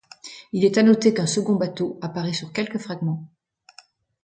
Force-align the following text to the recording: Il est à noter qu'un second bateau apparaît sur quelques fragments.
Il 0.51 0.65
est 0.65 0.79
à 0.79 0.81
noter 0.81 1.13
qu'un 1.13 1.27
second 1.27 1.53
bateau 1.57 1.99
apparaît 2.01 2.33
sur 2.33 2.51
quelques 2.51 2.79
fragments. 2.79 3.29